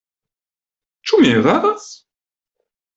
Ĉu 1.11 1.21
mi 1.21 1.31
eraras? 1.43 1.87